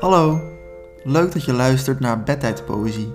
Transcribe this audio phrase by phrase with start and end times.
[0.00, 0.40] Hallo,
[1.04, 3.12] leuk dat je luistert naar Bedtijdpoëzie.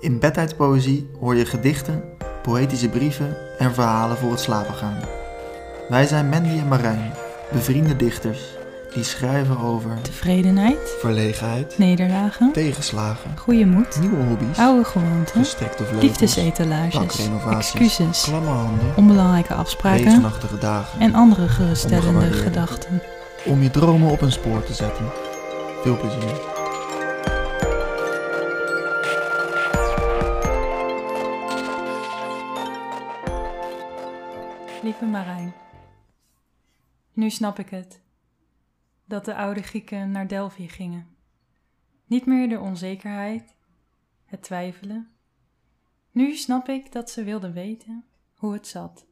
[0.00, 2.02] In Bedtijdpoëzie hoor je gedichten,
[2.42, 4.98] poëtische brieven en verhalen voor het slapen gaan.
[5.88, 7.12] Wij zijn Mandy en Marijn,
[7.52, 8.40] bevriende dichters,
[8.94, 16.02] die schrijven over Tevredenheid, verlegenheid, nederlagen, tegenslagen, goede moed, nieuwe hobby's, oude gewoonten, gestrekte vleugels,
[16.02, 21.00] liefdesetalages, bankrenovaties, excuses, klamme handen, onbelangrijke afspraken regenachtige dagen.
[21.00, 23.02] en andere geruststellende gedachten.
[23.44, 25.29] Om je dromen op een spoor te zetten.
[25.82, 26.48] Veel plezier.
[34.82, 35.54] Lieve Marijn,
[37.12, 38.02] nu snap ik het.
[39.04, 41.16] Dat de oude Grieken naar Delphi gingen.
[42.06, 43.54] Niet meer de onzekerheid,
[44.24, 45.10] het twijfelen.
[46.10, 48.04] Nu snap ik dat ze wilden weten
[48.34, 49.06] hoe het zat.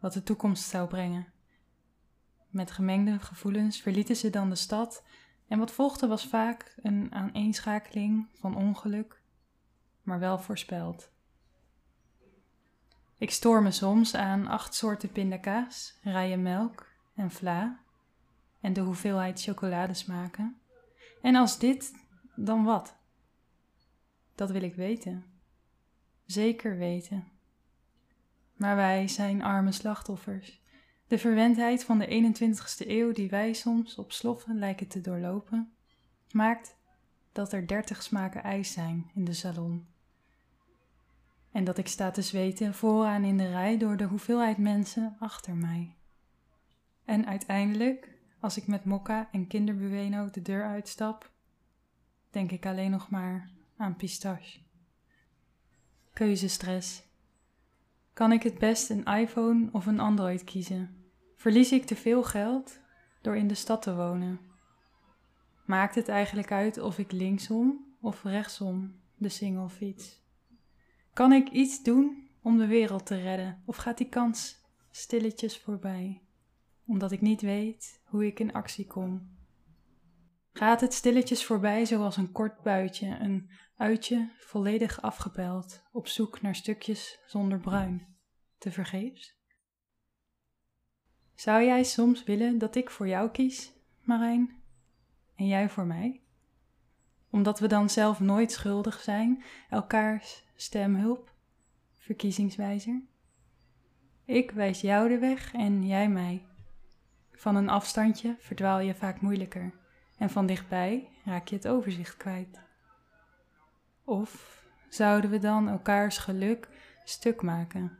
[0.00, 1.32] Wat de toekomst zou brengen.
[2.48, 5.02] Met gemengde gevoelens verlieten ze dan de stad
[5.48, 9.22] en wat volgde was vaak een aaneenschakeling van ongeluk,
[10.02, 11.12] maar wel voorspeld.
[13.18, 17.80] Ik stoor me soms aan acht soorten pindakaas, rijen melk en vla
[18.60, 20.56] en de hoeveelheid chocoladesmaken.
[21.22, 21.92] En als dit,
[22.34, 22.96] dan wat?
[24.34, 25.24] Dat wil ik weten.
[26.26, 27.28] Zeker weten.
[28.56, 30.62] Maar wij zijn arme slachtoffers.
[31.06, 35.72] De verwendheid van de 21ste eeuw, die wij soms op sloffen lijken te doorlopen,
[36.30, 36.76] maakt
[37.32, 39.86] dat er dertig smaken ijs zijn in de salon.
[41.52, 45.56] En dat ik sta te zweten vooraan in de rij door de hoeveelheid mensen achter
[45.56, 45.96] mij.
[47.04, 48.08] En uiteindelijk,
[48.40, 51.30] als ik met mokka en kinderbueno de deur uitstap,
[52.30, 54.58] denk ik alleen nog maar aan pistache.
[56.12, 57.03] Keuzestress.
[58.14, 61.04] Kan ik het best een iPhone of een Android kiezen?
[61.36, 62.80] Verlies ik te veel geld
[63.22, 64.40] door in de stad te wonen?
[65.66, 70.22] Maakt het eigenlijk uit of ik linksom of rechtsom de single fiets?
[71.12, 73.62] Kan ik iets doen om de wereld te redden?
[73.66, 74.56] Of gaat die kans
[74.90, 76.22] stilletjes voorbij?
[76.86, 79.36] Omdat ik niet weet hoe ik in actie kom.
[80.56, 86.54] Gaat het stilletjes voorbij zoals een kort buitje, een uitje volledig afgepeld, op zoek naar
[86.54, 88.16] stukjes zonder bruin,
[88.58, 89.36] te vergeefs?
[91.34, 94.62] Zou jij soms willen dat ik voor jou kies, Marijn,
[95.36, 96.22] en jij voor mij?
[97.30, 101.32] Omdat we dan zelf nooit schuldig zijn, elkaars stemhulp,
[101.98, 103.02] verkiezingswijzer?
[104.24, 106.46] Ik wijs jou de weg en jij mij.
[107.32, 109.82] Van een afstandje verdwaal je vaak moeilijker
[110.18, 112.60] en van dichtbij raak je het overzicht kwijt.
[114.04, 116.68] Of zouden we dan elkaars geluk
[117.04, 117.98] stuk maken?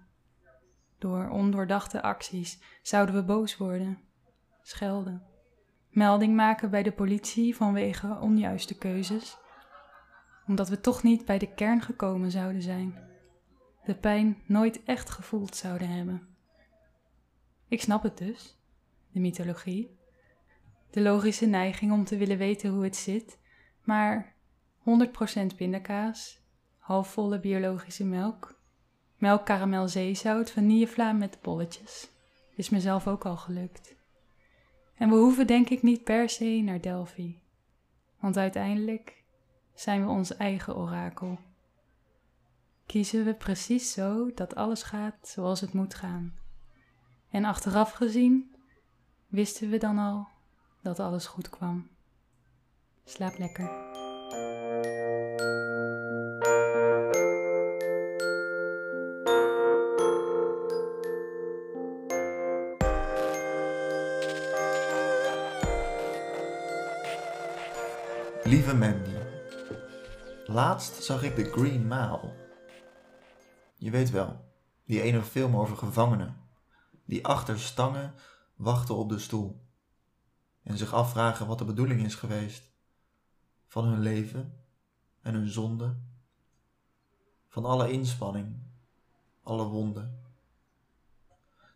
[0.99, 3.99] Door ondoordachte acties zouden we boos worden,
[4.63, 5.23] schelden,
[5.91, 9.37] melding maken bij de politie vanwege onjuiste keuzes,
[10.47, 12.99] omdat we toch niet bij de kern gekomen zouden zijn,
[13.85, 16.29] de pijn nooit echt gevoeld zouden hebben.
[17.69, 18.59] Ik snap het dus,
[19.11, 19.94] de mythologie,
[20.94, 23.38] de logische neiging om te willen weten hoe het zit,
[23.82, 24.34] maar
[24.78, 26.41] 100% pindakaas,
[26.78, 28.60] halfvolle biologische melk,
[29.16, 32.10] melk, karamel, zeezout, vanillevla met bolletjes.
[32.56, 33.94] Is mezelf ook al gelukt.
[34.94, 37.41] En we hoeven denk ik niet per se naar Delphi,
[38.21, 39.25] want uiteindelijk
[39.75, 41.38] zijn we ons eigen orakel.
[42.87, 46.34] Kiezen we precies zo dat alles gaat zoals het moet gaan.
[47.31, 48.55] En achteraf gezien
[49.28, 50.32] wisten we dan al
[50.84, 51.89] dat alles goed kwam.
[53.05, 53.93] Slaap lekker.
[68.44, 69.11] Lieve Mandy,
[70.47, 72.33] laatst zag ik The Green Mile.
[73.75, 74.44] Je weet wel,
[74.84, 76.37] die ene film over gevangenen
[77.06, 78.15] die achter stangen
[78.56, 79.63] wachten op de stoel
[80.64, 82.72] en zich afvragen wat de bedoeling is geweest
[83.66, 84.58] van hun leven
[85.20, 85.96] en hun zonde,
[87.49, 88.56] van alle inspanning,
[89.43, 90.22] alle wonden.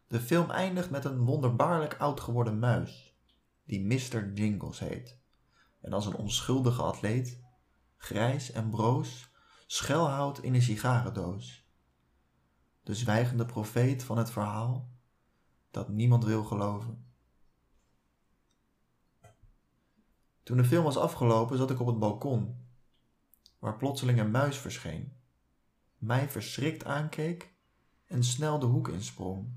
[0.07, 3.17] De film eindigt met een wonderbaarlijk oud geworden muis
[3.65, 4.33] die Mr.
[4.33, 5.19] Jingles heet
[5.81, 7.41] en als een onschuldige atleet,
[7.97, 9.31] grijs en broos,
[9.67, 11.67] schuilhoudt in een sigarendoos.
[12.83, 14.91] De zwijgende profeet van het verhaal
[15.71, 17.08] dat niemand wil geloven.
[20.49, 22.57] Toen de film was afgelopen, zat ik op het balkon,
[23.59, 25.13] waar plotseling een muis verscheen,
[25.99, 27.55] mij verschrikt aankeek
[28.07, 29.53] en snel de hoek insprong.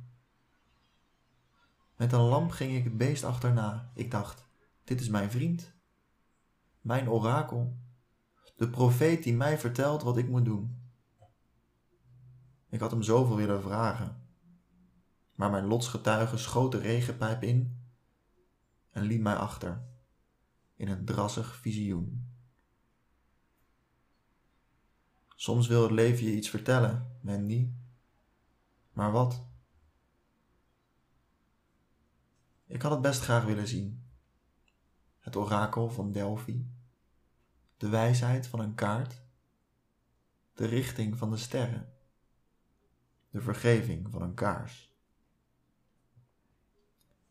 [1.96, 3.92] Met een lamp ging ik het beest achterna.
[3.94, 4.46] Ik dacht,
[4.84, 5.74] dit is mijn vriend.
[6.82, 7.78] Mijn orakel.
[8.56, 10.92] De profeet die mij vertelt wat ik moet doen.
[12.70, 14.22] Ik had hem zoveel willen vragen.
[15.36, 17.78] Maar mijn lotsgetuige schoot de regenpijp in
[18.92, 19.90] en liet mij achter
[20.82, 22.28] in een drassig visioen.
[25.36, 27.72] Soms wil het leven je iets vertellen, Mandy.
[28.94, 29.46] Maar wat?
[32.66, 34.04] Ik had het best graag willen zien.
[35.20, 36.70] Het orakel van Delphi,
[37.78, 39.22] de wijsheid van een kaart,
[40.54, 41.94] de richting van de sterren,
[43.30, 44.96] de vergeving van een kaars.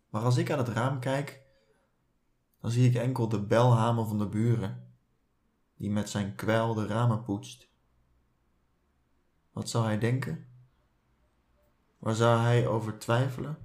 [0.08, 1.42] Maar als ik aan het raam kijk,
[2.60, 4.92] dan zie ik enkel de belhamer van de buren,
[5.76, 7.68] die met zijn kwijl de ramen poetst.
[9.52, 10.46] Wat zou hij denken?
[11.98, 13.58] Waar zou hij over twijfelen?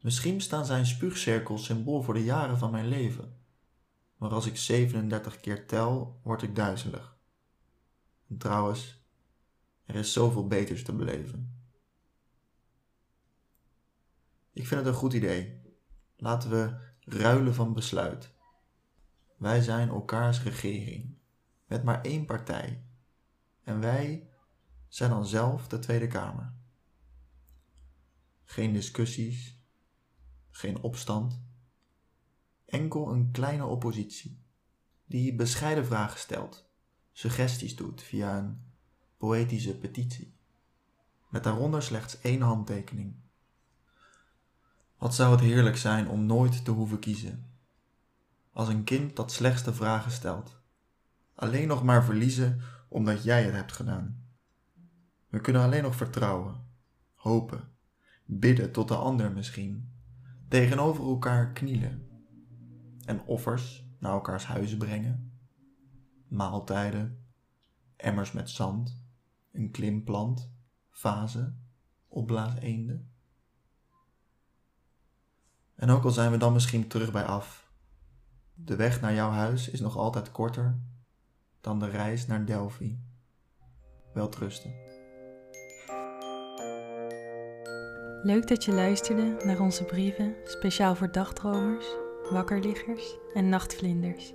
[0.00, 3.36] Misschien staan zijn spuugcirkels symbool voor de jaren van mijn leven.
[4.16, 7.16] Maar als ik 37 keer tel, word ik duizelig.
[8.28, 9.04] En trouwens,
[9.84, 11.64] er is zoveel beters te beleven.
[14.52, 15.61] Ik vind het een goed idee.
[16.22, 18.32] Laten we ruilen van besluit.
[19.36, 21.14] Wij zijn elkaars regering,
[21.66, 22.84] met maar één partij.
[23.62, 24.28] En wij
[24.88, 26.52] zijn dan zelf de Tweede Kamer.
[28.44, 29.58] Geen discussies,
[30.50, 31.42] geen opstand,
[32.64, 34.42] enkel een kleine oppositie
[35.04, 36.70] die bescheiden vragen stelt,
[37.12, 38.62] suggesties doet via een
[39.16, 40.36] poëtische petitie,
[41.28, 43.14] met daaronder slechts één handtekening.
[45.02, 47.44] Wat zou het heerlijk zijn om nooit te hoeven kiezen,
[48.52, 50.60] als een kind dat slechts de vragen stelt,
[51.34, 54.26] alleen nog maar verliezen omdat jij het hebt gedaan.
[55.28, 56.64] We kunnen alleen nog vertrouwen,
[57.14, 57.68] hopen,
[58.24, 59.92] bidden tot de ander misschien,
[60.48, 62.08] tegenover elkaar knielen
[63.04, 65.32] en offers naar elkaars huizen brengen,
[66.28, 67.24] maaltijden,
[67.96, 69.04] emmers met zand,
[69.52, 70.50] een klimplant,
[70.90, 71.64] vazen,
[72.08, 73.11] opblaaseenden.
[75.76, 77.62] En ook al zijn we dan misschien terug bij af,
[78.64, 80.78] de weg naar jouw huis is nog altijd korter
[81.60, 82.98] dan de reis naar Delphi.
[84.14, 84.74] Welterusten.
[88.22, 91.86] Leuk dat je luisterde naar onze brieven speciaal voor dagdromers,
[92.30, 94.32] wakkerliggers en nachtvlinders.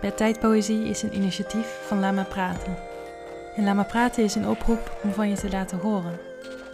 [0.00, 2.76] Bedtijdpoëzie is een initiatief van Lama Praten.
[3.56, 6.20] En Lama Praten is een oproep om van je te laten horen,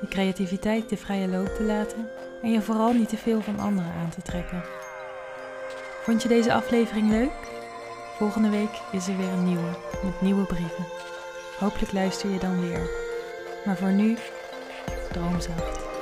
[0.01, 2.09] je creativiteit de vrije loop te laten
[2.45, 4.65] en je vooral niet te veel van anderen aan te trekken.
[6.03, 7.33] Vond je deze aflevering leuk?
[8.17, 9.71] Volgende week is er weer een nieuwe
[10.05, 10.87] met nieuwe brieven.
[11.59, 12.91] Hopelijk luister je dan weer.
[13.65, 14.17] Maar voor nu,
[15.13, 15.94] droom zacht.